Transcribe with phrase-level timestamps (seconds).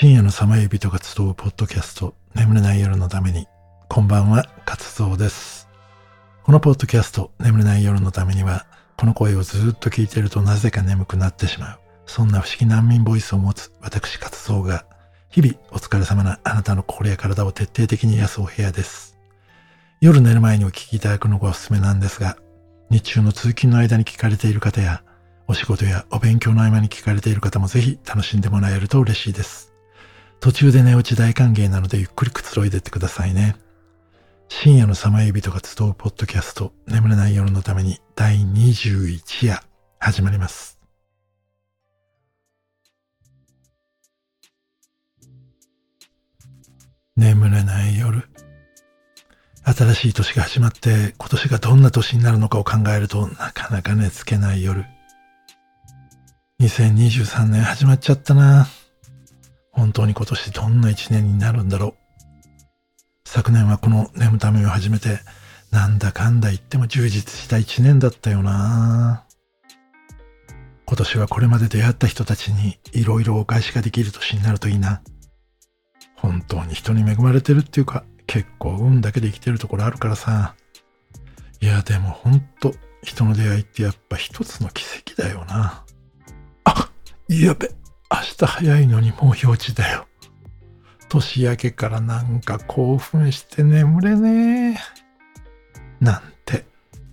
[0.00, 3.46] 深夜のさまゆびとが集うポッドキャスト、眠れない夜のために、
[3.86, 5.68] こんばんは、活動です。
[6.42, 8.64] このポッドキャスト、眠れない夜のためには、
[8.96, 11.80] この声をずっと聞いてるとなぜか眠くなってしまう。
[12.06, 14.86] そんな不思議難民ボイスを持つ私活動が、
[15.28, 19.18] 日々お疲れ様なあなたの心や体を徹底的に癒すお部屋です。
[20.00, 22.38] 夜寝る前にお聞きいただくのがおすすめなんですが、
[22.88, 25.02] 日中の通勤の間に聞かれている方や、
[25.46, 29.69] お仕事やお勉強の合間に聞かれている方もぜひ楽しんでもらえると嬉しいです。
[30.40, 33.56] 途中で寝落ち大歓迎なのでゆっくりくつろいでってくださいね。
[34.48, 39.62] 深夜のさまゆびとが集うポッドキャスト眠れない夜のために第21夜
[39.98, 40.78] 始まります。
[47.16, 48.26] 眠れない夜。
[49.62, 54.86] 新しい年が始まって今年がどんな年になるのかを考えるとなかなか寝つけない夜。
[56.60, 58.66] 2023年始まっちゃったな。
[59.72, 61.94] 本当に今年どんな一年になるんだろう。
[63.24, 65.20] 昨年はこの眠ためを始めて、
[65.70, 69.24] なんだかんだ言っても充実した一年だったよな。
[70.86, 75.02] 今年はこれまで出会った人たちにいろいろお返しができる年になるといいな。
[76.16, 80.56] 本当に人に恵まれてるっていうか、結構運だけで生きてるところあるからさ。
[81.60, 85.84] いや、でも本当人の出会いってやっぱ一つの奇跡だよな。
[86.64, 86.90] あ
[87.28, 87.70] やべ。
[88.12, 90.06] 明日早いのにもう表示だよ。
[91.08, 96.04] 年明けからなんか興奮して眠れねえ。
[96.04, 96.66] なんて、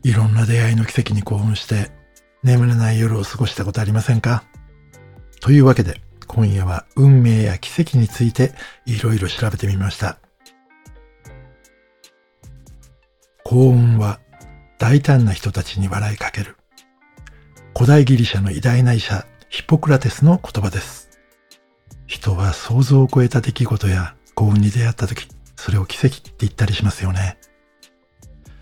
[0.03, 1.91] いろんな出会いの奇跡に興奮して、
[2.43, 4.43] 眠れない夜を過ごしたことありませんか？
[5.41, 8.53] というわけで、今夜は運命や奇跡について
[8.85, 10.17] いろいろ調べてみました。
[13.43, 14.19] 幸運は
[14.77, 16.57] 大胆な人たちに笑いかける。
[17.75, 21.09] 古代ギリシャの偉大な医者ヒポクラテスの言葉です。
[22.05, 27.37] 人は想像を超えた出来事や幸運に出会った時、それを奇跡って言ったりしますよね。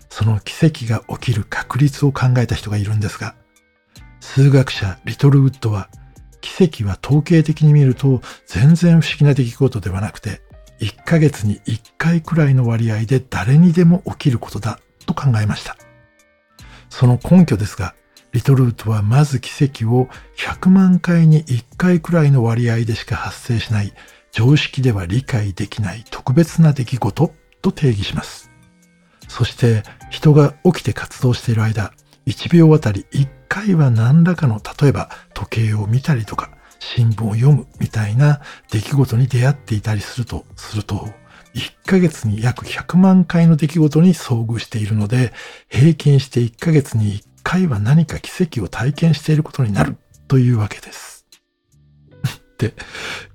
[0.08, 3.34] その奇跡が起きる確率を考えた人がいるんですが、
[4.20, 5.88] 数学者リトルウッドは、
[6.40, 10.40] 奇跡は統計的に見ると全然不思議な出来事ではなくて、
[10.80, 15.76] 1ヶ月に1回くらいの割合で誰にでも起きることだと考えました。
[16.88, 17.94] その根拠ですが、
[18.36, 23.94] リトルートはまず奇跡を100万回に1回くらいの割合でしか発生しない
[24.30, 27.32] 常識では理解できない特別な出来事
[27.62, 28.50] と定義します。
[29.26, 31.94] そして人が起きて活動している間、
[32.26, 41.08] 1秒あたり1回は何らかの例えば時計を見たりとか新聞を読むみたいな出来事に出会っていたりするとすると
[41.54, 45.32] 1ヶ月に約100万回の出来事に遭遇しているので
[45.70, 49.96] 平均して1ヶ月に1回は何か奇跡を体験していることになる
[50.26, 51.26] というわけです。
[52.58, 52.74] で、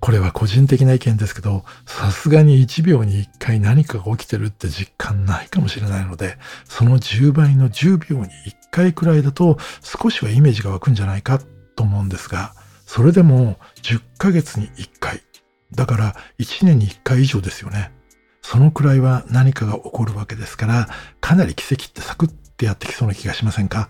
[0.02, 8.30] これは個人的な意見ですけど、さすがに1秒に1回何かが起きてるって実感ないかもしれないので、その10倍の10秒に1
[8.70, 11.40] 回くらいだと少しはイメージが湧くんじゃないか
[11.78, 12.54] と思うんですが、
[12.86, 15.24] それでも10ヶ月に1回。
[15.72, 17.94] だから1年に1回以上ですよね。
[18.42, 20.90] そのくらいは何かが起こるわけですから、
[21.22, 23.90] かなり奇跡ってサクッてやってきそうな気がしませんか？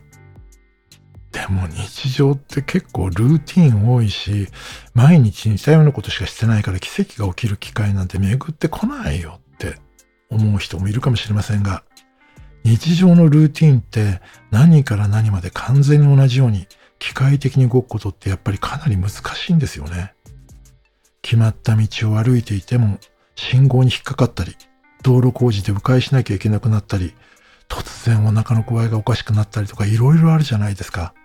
[1.42, 4.48] でも日常って結構ルーティン多いし、
[4.94, 9.80] 毎日似たようなことしかしてないから奇跡が起きる機会なんて巡ってこないよって
[10.30, 11.84] 思う人もいるかもしれませんが、
[12.64, 16.68] 日常のルーティーンって何から何まで完全に同じように
[17.00, 20.14] 機械的に動くことってやっぱりかなり難しいんですよね。
[21.24, 23.00] 決まった道を歩いていても
[23.34, 24.56] 信号に引っかかったり、
[25.02, 27.16] 道路工事で迂回しなきゃいけなくなったり、
[27.68, 31.16] 突然お腹の具合がおかしくなったりとかいろいろあるじゃないですか。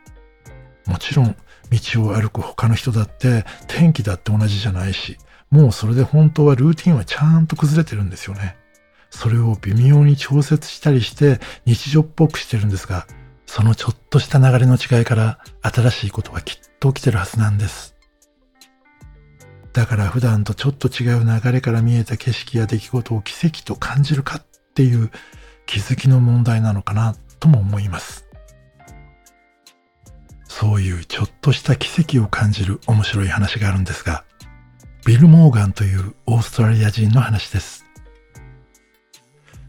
[0.87, 1.37] もちろん
[1.71, 5.19] 道を歩く他の人だって天気だって同じじゃないし、
[5.51, 8.57] もうそれで本当はルーティンはちゃんと崩れてるんですよね。
[9.11, 13.07] それを微妙に調節したりして日常っぽくしてるんですが、
[13.47, 17.95] そのちょっとした流れの違いから新しいことはきっと起きてるはずなんです。
[19.73, 24.43] だから普段とちょっと違う流れから見えた景色や出来事を奇跡と感じるかっ
[24.75, 25.11] ていう
[25.67, 28.26] 気づきの問題なのかなとも思います。
[30.59, 34.25] そういうちょっとした奇跡を感じる面白い話があるんですが、
[35.05, 37.85] ビル・モーガンというオーストラリア人の話です。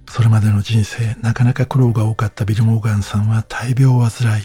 [0.10, 4.44] それまでの人生、なかなか苦労が多かったビル・モーガンさんは大病を患い、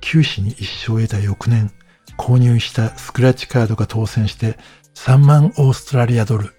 [0.00, 1.70] 九死に一生を得た翌年、
[2.16, 4.56] 購入したスクラッチカードが当選して
[4.94, 6.54] 3万オーストラリアドル、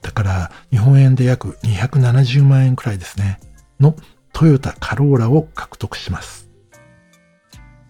[0.00, 3.38] だから日本円で約270万円くらいですね、
[3.78, 3.94] の
[4.32, 6.51] トヨタカローラを獲得します。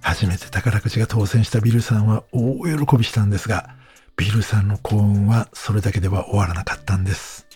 [0.03, 3.77] 初めて宝くじが当選したビルさんは大喜びしたんですが、
[4.17, 7.47] ビルさんの幸運はそれだけでは終わらなかったんです。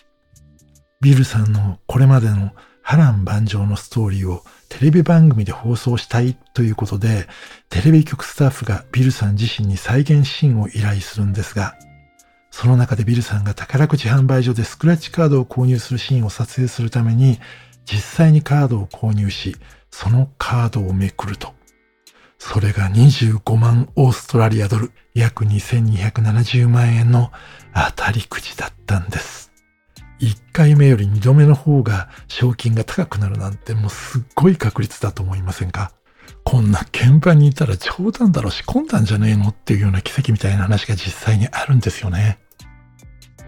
[1.01, 2.51] ビルさんのこれまでの
[2.81, 7.27] 波乱万丈のストーリーをテレビ番組で放送したいということで、
[7.69, 11.75] テレビ局スタッフがビルさん自身に再現シーンを依頼するんですが、
[12.49, 17.39] その中でビルさんが宝くじ販売所でスクラッチカードを購入するシーンを撮影するために、
[17.85, 19.55] 実際にカードを購入し、
[19.91, 21.53] そのカードをめくると、
[22.39, 27.31] それが25万オーストラリアドル、約2270万円の
[27.73, 29.51] 当たりくじだったんです。
[30.19, 35.91] 1回目より2度目の方が賞金が高くなるなんてもうすっごい確率だと思いませんか？
[36.43, 42.39] こんな現場にいたら冗談だろ仕込んだんじゃねえのっていうような奇跡みたいな話が実際にあるんですよね。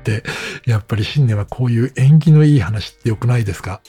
[0.03, 0.23] で、
[0.65, 3.81] やっぱり新年はこういう縁起のいい話って良くないですか？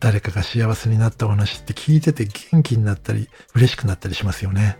[0.00, 4.78] 誰かが幸せになったお話って聞いてて元気になったり嬉しくなったりしますよね。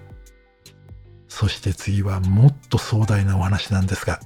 [1.29, 4.21] そして次はもっと壮大なお話なんですが、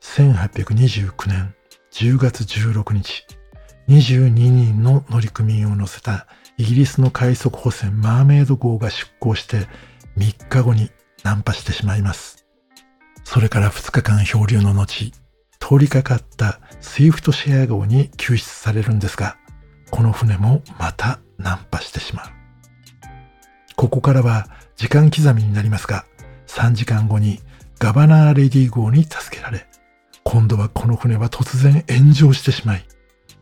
[0.00, 1.54] 1829年
[1.92, 3.24] 10月16日、
[3.88, 9.68] 22人の乗組員を乗せたイギリスの快速補船マーメイド号が出港して
[10.16, 10.90] 3日後に
[11.22, 12.46] 難破してしまいます。
[13.24, 15.12] それから2日間漂流の後、
[15.60, 19.36] 通りかかったスイフトシェア号に救出されるんですが、
[19.92, 22.26] この船もまた難破してしまう。
[23.76, 26.06] ここからは時間刻みになりますが、
[26.46, 27.40] 3時間後に
[27.78, 29.66] ガバナーレディー号に助けられ、
[30.24, 32.86] 今度はこの船は突然炎上してしまい、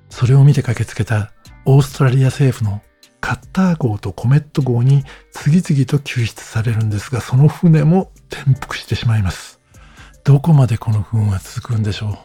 [0.08, 1.32] それを見て駆けつけた
[1.66, 2.82] オーストラリア政府の
[3.20, 9.60] カッター号とコメット号に次々と救出されるんですが、その船も転覆してしまいます。
[10.24, 12.16] どこまでこの不運は続くんでしょう？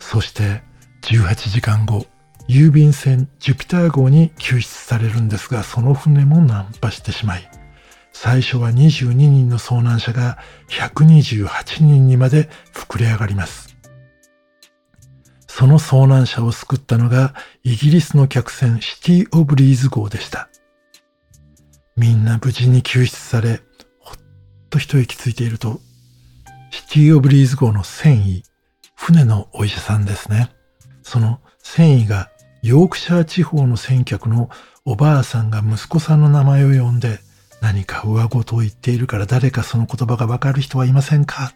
[0.00, 0.62] そして
[1.02, 2.06] 18時間後、
[2.48, 7.50] 郵便船ジュピター号に救出されるんですが、その船も難破してしまい、
[8.12, 10.38] 最初は22人の遭難者が
[10.68, 13.76] 128人にまで膨れ上がります。
[15.48, 20.48] その遭難者を救ったのがイギリスの客船シティ・オブ・リーズ号でした。
[21.96, 23.60] みんな無事に救出され、
[24.00, 24.18] ほっ
[24.68, 25.80] と一息ついていると、
[26.70, 28.42] シティ・オブ・リーズ号の船医、
[28.96, 30.50] 船のお医者さんですね。
[31.02, 32.30] その船医が
[32.64, 34.48] ヨークシャー地方の船客の
[34.86, 37.18] おばあさんが息子さんの名前を呼んで、
[37.60, 41.52] 何かうわ言を言っているから誰かその言葉がわかる人はいませんか？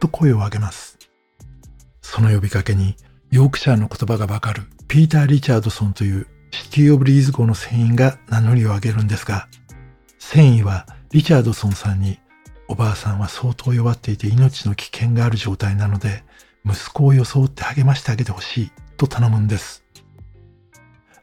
[0.00, 0.98] と声を上げます。
[2.02, 2.96] その呼びかけに、
[3.30, 9.48] ヨークシャーの言葉がわかるピーター・リチャードソンというシティ・オブ・リーズ号の船員が名乗りを上げるんですが、
[10.18, 12.18] 船員はリチャードソンさんに、
[12.68, 16.22] おばあさんは相当弱っていて命の危険がある状態なので、
[16.66, 19.84] 息子を装って励ましてあげてほしいと頼むんです。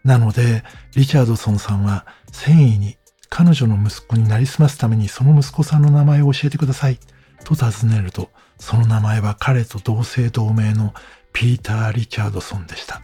[0.07, 0.63] なので、
[0.95, 2.95] リチャードソンさんは繊維に
[3.27, 6.97] 彼女の息子になりすますためにその息子さんの名前を教えてください
[7.43, 10.93] と尋ねると、その名前は彼と同姓同名の
[11.33, 13.01] ピーター・リチャードソンでした。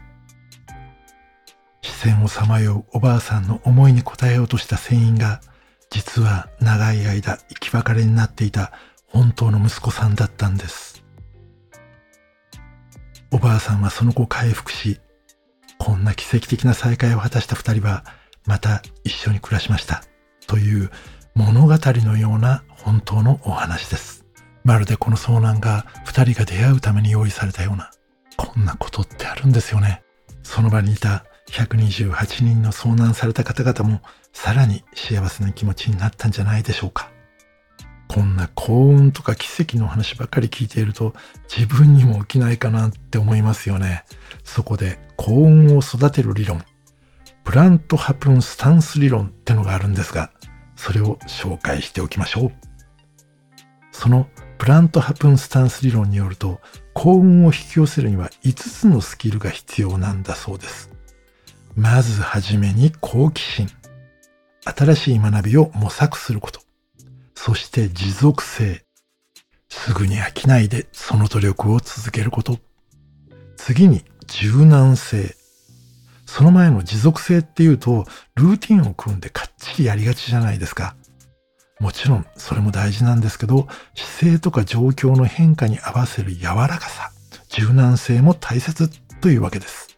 [1.81, 5.41] 視線をさまようおばあさんの思いに応えようとした船員が、
[5.89, 8.71] 実は長い間生き別れになっていた
[9.07, 11.03] 本当の息子さんだったんです。
[13.29, 15.01] おばあさんはその後回復し、
[15.83, 18.05] こんな奇跡的な再会を果たした二人は、
[18.45, 20.01] また一緒に暮らしました。
[20.47, 20.89] という
[21.35, 24.25] 物語のような本当のお話です。
[24.63, 27.91] まるでこの遭難が二人が出会うために用意されたような、
[28.37, 30.03] こんなことってあるんですよね。
[30.41, 37.11] その場にいた128人の遭難された方々もさらに幸せな気持ちになったんじゃないでしょうか。
[38.13, 41.15] こんな幸運とか奇跡の話ばっかり聞いていると
[41.49, 44.03] 自分にも起きないかなって思いますよね。
[44.43, 46.63] そこで幸運を育てる理論、
[47.43, 50.29] プラントハプンスタンス理論ってのがあるんですが、
[50.75, 52.51] それを紹介しておきましょう。
[53.91, 54.27] その
[54.59, 56.61] プラントハプンスタンス理論によると、
[56.93, 60.91] 幸運を引き寄せるには5つのスキルが必要なんだそうです。
[61.75, 63.67] まずはじめに好奇心。
[64.65, 66.62] 新しい学びを模索すること。
[67.35, 68.83] そして持続性。
[69.69, 72.59] すぐに飽きないでその努力を続けること。
[73.57, 75.35] 次に柔軟性。
[76.25, 80.95] その前の持続性っていうと、ルーティンを組んでかっちりやりがちじゃないですか。
[81.79, 87.11] もちろんそれも大事なんですけど、姿勢とか状況の変化に合わせる柔らかさ、
[87.49, 88.89] 柔軟性も大切
[89.21, 89.97] というわけです。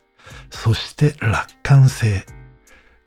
[0.50, 2.26] そして楽観性。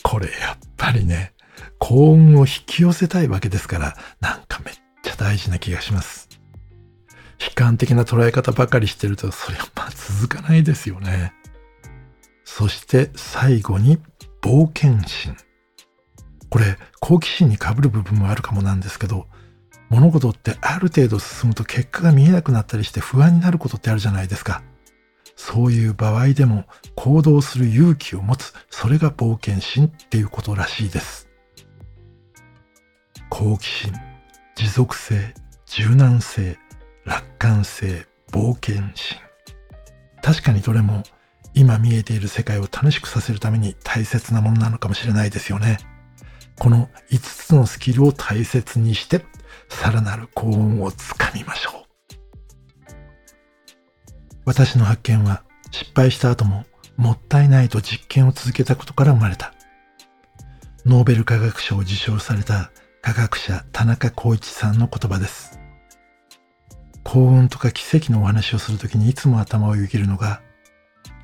[0.02, 1.32] これやっぱりね、
[1.78, 6.28] 幸運を引き寄せたいわけですから、なんかめっちゃ大事な気がします。
[7.40, 11.32] 悲観的な捉え方ばかりしてると、それはまあ続かないですよね。
[12.44, 13.98] そして最後に
[14.42, 15.36] 冒険心。
[16.50, 19.26] これ、好奇心に被る部分もあるかもなんですけど、
[19.90, 24.62] 物事ってある程度進むと結果が見えなくなったりして不安になることってあるじゃないですか。
[25.36, 26.64] そういう場合でも
[26.96, 31.27] 行動する勇気を持つ、それが冒険心っていうことらしいです。
[33.30, 33.92] 好奇心、
[34.56, 35.35] 持続性、
[35.66, 36.58] 柔軟性、
[37.04, 39.18] 楽観性、冒険心。
[40.23, 41.02] 確かにどれも
[41.54, 45.78] 今見えている世界を楽しくさせるために大切なものなのかもしれないですよね。
[46.58, 49.25] この5つのスキルを大切にして、
[49.68, 51.88] さらなる幸運をつかみましょう。
[54.44, 56.64] 私の発見は失敗した後も
[56.97, 59.52] もったいないと実験を続けたことから生まれた。
[60.87, 62.70] ノーベル化学賞を受賞された
[63.00, 65.59] 科学者田中光一さんの言葉です。
[67.05, 70.43] 幸運とか奇跡のお話をするときにいつも頭をよぎるのが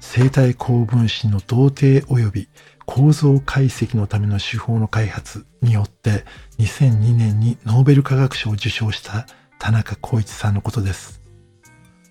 [0.00, 2.48] 生体高分子の同定及び
[2.86, 6.24] 構造解析のための手法の開発によって
[6.58, 9.26] 2002年にノーベル化学賞を受賞した
[9.58, 11.20] 田中光一さんのことです。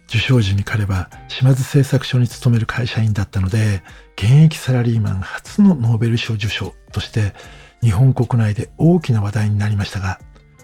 [0.08, 3.82] 受賞時に彼は島津製作所に勤める会社員だったので、
[4.16, 7.34] 現役サラリーマン初のノーベル賞受賞として
[7.84, 10.20] 日本国内で大きな話題になりましたが、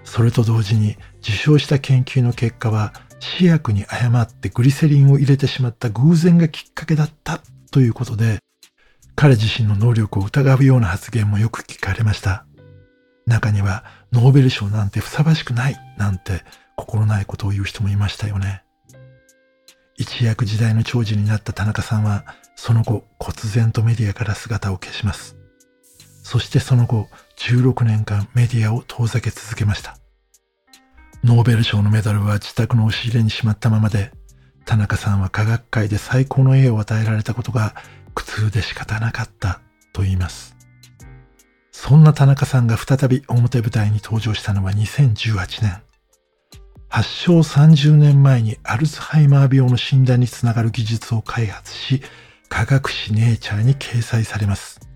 [0.05, 8.39] それと同時に受賞した研究の結果は試薬に誤ってグリセリンを入れてしまった偶然がきっかけだったということで、
[9.15, 12.45] 彼自身の能力を疑うような発言もよく聞かれました。
[13.27, 13.83] 中には、
[14.13, 16.43] ノーベル賞なんてふさわしくないなんて
[16.77, 18.63] 心ないことを言う人もいましたよね。
[19.97, 22.23] 一躍時代の長寿になった田中さんは、
[22.55, 25.38] その後、忽然とメディアから姿を消します。
[26.29, 27.07] そしてその後、
[27.37, 29.97] 16年間メディアを遠ざけ続けました。
[31.23, 34.11] ノーベル賞のメダルは自宅の押し入れにしまったままで、
[34.63, 37.73] 田中さんは科学界で最高の栄を与えられたことが
[38.13, 39.59] 苦痛で仕方なかった
[39.91, 40.55] と言います。
[41.71, 45.81] そんな田中さんが再び表舞台に登場したのは2018年。
[46.89, 52.03] 発症30年前にアルツハイマー病の診断につながる技術を開発し、
[52.49, 54.88] 科学誌ネイチャーに掲載されます。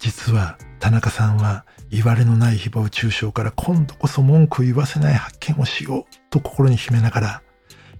[0.00, 7.42] 実は田中さんは言われのない誹謗中傷から今度こそ文句を言わせない発見をしようと心に秘めながら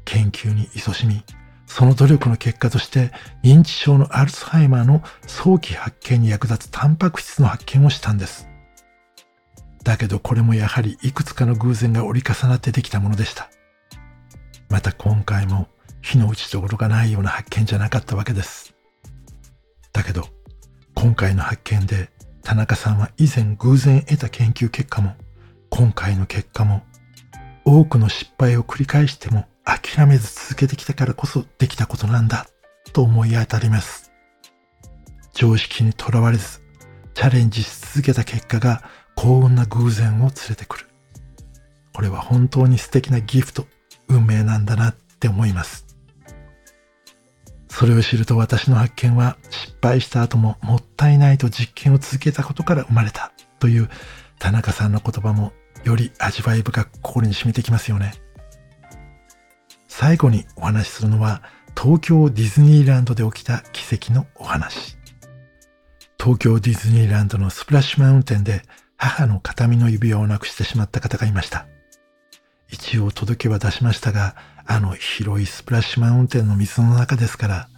[0.07, 1.23] 研究に勤しみ、
[1.67, 3.13] その努力の結果として
[3.45, 8.49] 認知症のアルツハイマーの早期発見に役立つタンパク質の発見をしたんです。
[9.85, 13.51] だけどこれもやはりいくつかの偶然が折り重なってできたものでした。
[14.71, 15.69] また今回も
[16.01, 18.75] 火の打ちどころがないような発見じゃなかったわけです。
[19.93, 20.40] だけど
[20.95, 22.11] 今回の発見で
[22.43, 25.15] 田中さんは以前偶然得た研究結果も
[25.69, 26.83] 今回の結果も
[27.65, 32.47] 多くの失敗を繰り返しても諦めず続けてきたからこそできたことなんだ
[32.93, 34.11] と思い当たります。
[35.33, 36.61] 常識にとらわれず
[37.15, 38.83] チャレンジし続けた結果が
[39.15, 40.87] 幸運な偶然を連れてくる。
[41.93, 43.67] これは本当に素敵なギフト、
[44.09, 45.90] 運命なんだなって思います。
[47.71, 53.89] それを知ると私の発見は失敗した後ももったいないと実験を続けたことから生まれたという
[54.39, 55.53] 田中さんの言葉も
[55.85, 58.15] より味わい深く心に染みてきますよね。
[59.89, 61.43] 最後にお話しするのは
[61.81, 64.99] 東京ディズニーランドで起きた奇跡のお話。
[66.19, 68.63] 東京ディズニーランドのスプラッシュマウンテンで
[68.97, 71.67] 母の形見の指輪をなくしてしまった方がいました。
[72.71, 74.37] 一応届けは出しましたが、
[74.67, 77.69] あの広いスプラッシュマウンテンの水の中ですから、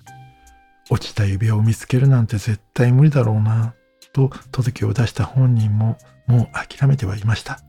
[0.91, 3.75] 落ちた指輪を見つけるなんて絶対無理だろうな、
[4.13, 5.97] と届けを出した本人も
[6.27, 7.61] もう諦めてはいました。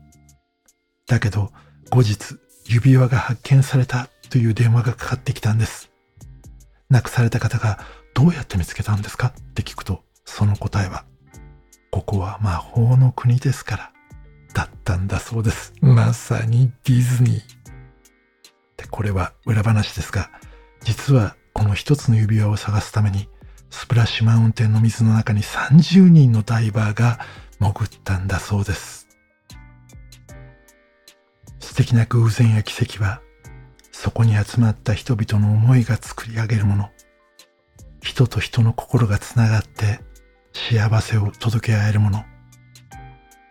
[1.06, 1.52] だけど、
[1.90, 5.90] 後日、指輪が発見されたという電話がかかってきたんです。
[6.90, 7.78] 亡くされた方が
[8.14, 9.28] どうやって見つけたんですか？
[9.28, 11.04] って聞くと、その答えは、
[11.90, 13.92] ここは魔法の国ですから、
[14.54, 15.74] だったんだそうです。
[15.82, 17.42] まさにディズニー。
[18.76, 20.30] で、これは裏話ですが、
[20.82, 23.28] 実はこの一つの指輪を探すために、
[23.68, 27.18] スプラッシュマウンテンの水の中に30人のダイバーが
[27.58, 29.08] 潜ったんだそうです。
[31.58, 33.20] 素敵な偶然や奇跡は
[33.90, 36.90] そこに集まった人々の思いが作り上げるもの。
[38.00, 40.00] 人と人の心がつながって
[40.52, 42.24] 幸せを届け合えるもの。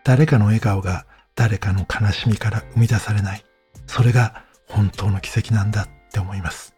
[0.04, 1.06] 誰かの笑顔が
[1.36, 3.46] 誰かの悲しみから生み出されない。
[3.88, 6.76] それが本当の奇跡なんだって思います。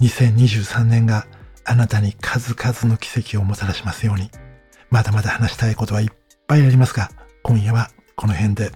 [0.00, 1.26] 2023年が
[1.64, 4.30] あなたに数々の奇跡をもたらしますように。
[4.90, 6.08] まだまだ話したいことはいっ
[6.46, 7.10] ぱいありますが、
[7.42, 8.72] 今夜はこの辺で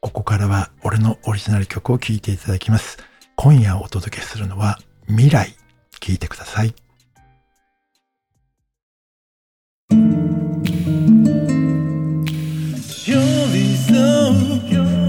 [0.00, 2.98] ここからは俺のオリジナル曲を聴いていただきます。
[3.36, 5.54] 今夜お届けするのは未来。
[6.00, 6.74] 聴いてください。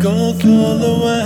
[0.04, 1.24] 心は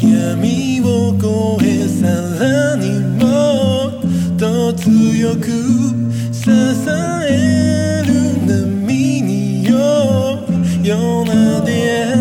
[0.00, 1.12] 闇を
[1.58, 2.08] 越えさ
[2.42, 4.00] らにもっ
[4.38, 5.44] と強く
[6.32, 6.48] 支
[7.28, 8.08] える
[8.46, 9.76] 波によ
[10.82, 12.19] 夜な出会い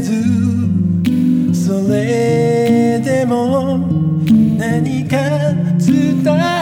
[0.00, 0.40] ず。
[1.52, 3.78] それでも
[4.58, 5.16] 何か
[5.78, 6.59] 伝え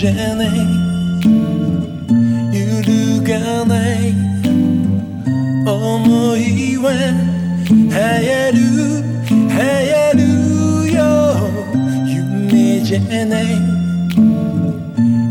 [0.00, 0.46] じゃない
[2.54, 4.14] 揺るがない
[5.66, 6.86] 思いは
[7.66, 8.62] 流行る
[9.26, 9.58] 流
[9.90, 11.02] 行るよ
[12.06, 13.42] 夢じゃない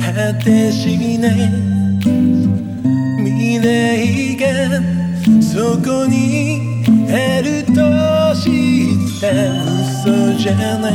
[0.04, 1.32] 果てしない
[3.24, 4.44] 未来が
[5.42, 7.72] そこにあると
[8.36, 8.52] 知
[8.92, 9.32] った
[10.04, 10.94] 嘘じゃない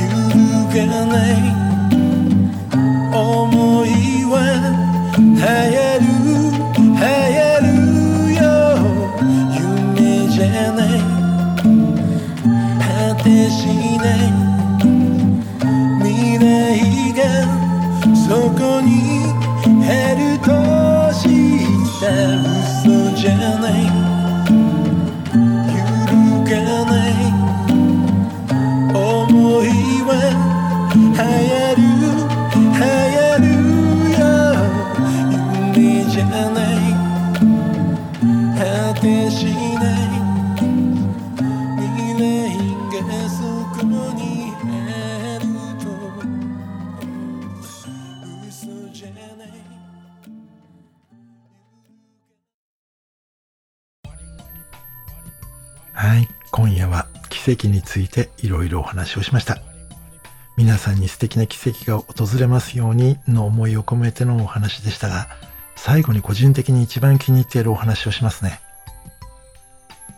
[0.00, 1.57] 揺るがない。
[3.20, 4.36] 思いは
[5.16, 6.17] 流行る
[55.98, 59.58] はい、今夜は奇跡についていろいろお話をしました。
[60.56, 65.26] 皆さんに素敵な奇跡が訪れますようにの思いを込めてのお話でしたが、
[65.74, 68.60] 最後に個人的に一番気に入っているお話をしますね。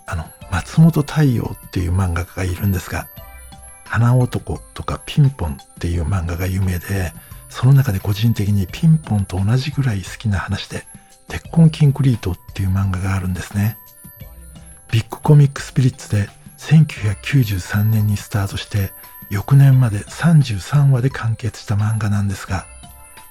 [0.04, 3.08] あの、松本太陽っていう漫画家がいるんですが、
[3.86, 7.14] 花男とかピンポンっていう漫画が有名で、
[7.48, 10.84] その中で個人的にピンポンと同じぐらい好きな話で、
[11.28, 13.78] 鉄痕キンクリートっていう漫画があるんですね。
[14.92, 18.92] ビッグコミックスピリッツで1993年にスタートして
[19.30, 22.66] 翌年まで33話で完結した漫画なんですが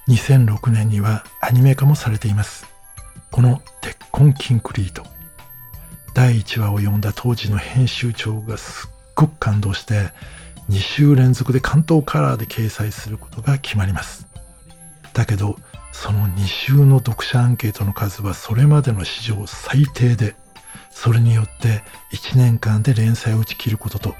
[0.08, 2.66] 2006年にはアニメ化もされています。
[3.30, 5.04] この鉄痕キンクリート。
[6.14, 10.10] 第1話を読んだ当時の編集長がすっごく感動して
[10.68, 14.26] 2週連続で関東カラーで掲載することが決まります。
[15.12, 15.56] だけど
[15.92, 20.34] その2週の読者アンケートの数はそれまでの史上最低で
[20.90, 24.14] それによって1年間で連載を打ち切ることと、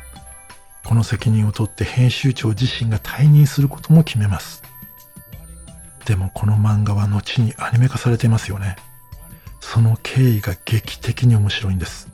[0.85, 4.63] この責任を取って編集長自身が退任することも決めます。
[6.07, 8.77] でもこの漫画は後にアニメ化されていますよね。
[9.61, 12.09] その経緯が劇的に面白いんです。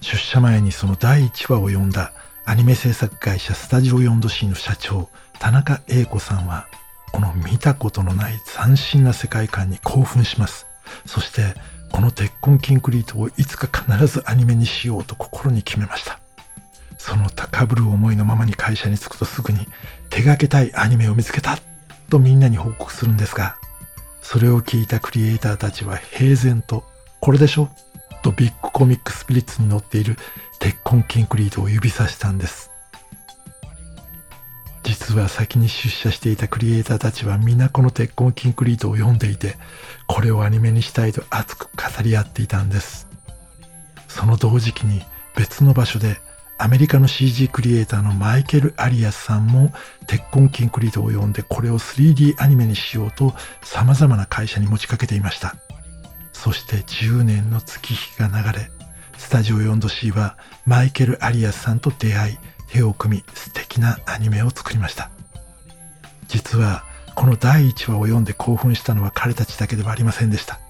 [0.00, 2.12] 出社前にその第1話を読んだ
[2.44, 6.66] アニメ制作会社スタジオ 4°C の社長、田中英子さんは、
[7.12, 10.66] この見たことのない斬新な世界観に興奮します。
[11.06, 11.54] そして、
[11.92, 16.18] この鉄痕キンクリートをいつか必ずアニメにしようと心に決めました。
[16.98, 19.66] その高ぶる思いのままに会社に着くとすぐに
[20.08, 21.58] 手掛けたいアニメを見つけた
[22.10, 23.56] とみんなに報告するんですが、
[24.20, 26.84] それを聞いたクリエイターたちは平然と、
[27.20, 27.68] これでしょ？
[28.22, 30.16] とビッグコミックスピリッツに載っている
[30.60, 32.70] 鉄痕キンクリートを指さしたんです。
[34.84, 39.56] 実は先に出社していたクリエイターたちは皆この鉄痕キンクリートを読んでいて、
[40.12, 43.08] これをアニメにしたいと熱く語り合っていたんです。
[44.08, 45.00] その同時期に
[45.34, 46.20] 別の場所で
[46.58, 49.72] アメリカの CG クリエイターのマイケル・アリアスさんも
[50.06, 55.56] 鉄痕キンクリートを読んでこれを 3D アニメにしようと様々な会社に持ちかけていました。
[56.34, 58.70] そして10年の月日が流れ、
[59.16, 65.10] スタジオ 4°C はマイケル・アリアスさんと出会い、手を組み素敵なアニメを作りました。
[66.28, 70.60] 実は、この第1話を読んで興奮したのは彼たちだけではありませんでした。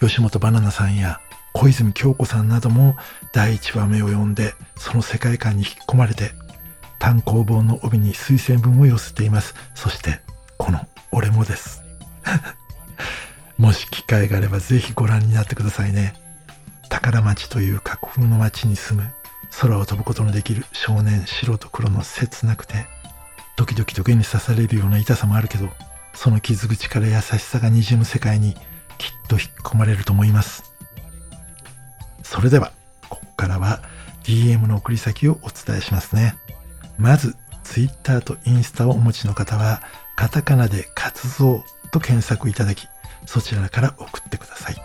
[0.00, 1.20] 吉本バナナさんや
[1.52, 2.96] 小泉京子さんなども
[3.32, 6.30] 第1話目を読んでその世界観に引き込まれて
[6.98, 9.54] 単行本の帯に推薦文を寄せています。
[9.74, 10.20] そして
[10.58, 11.82] この俺もです。
[13.58, 16.14] もし機会があればぜひご覧になってくださいね。
[16.88, 19.12] 宝町という架空の町に住む
[19.60, 22.86] 空を飛ぶことのできる少年白と黒の切なくて
[23.60, 25.68] ドキドキと毛に刺されるような痛さもあるけど
[26.14, 28.60] その傷口から優しさがにじむ世界にきっ
[29.28, 30.64] と引っ込まれると思います。
[32.22, 32.72] それでは
[33.10, 33.82] ここからは
[34.24, 36.36] DM の送り先をお伝えしますね。
[36.96, 39.82] まず Twitter とインスタをお持ちの方は
[40.16, 42.88] カタカナで活動と検索いただき
[43.26, 44.76] そちらから送ってください。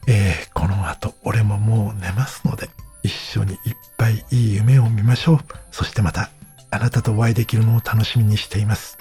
[0.07, 2.69] えー、この後俺ももう寝ますので、
[3.05, 3.59] 一緒にいっ
[3.99, 5.39] ぱいいい夢を見ましょう。
[5.71, 6.31] そしてまた、
[6.71, 8.99] あなたとお会いできるのを楽しみにしています。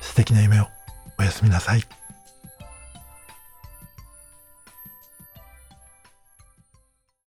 [0.00, 0.66] 素敵な夢を
[1.18, 1.82] おやすみなさい。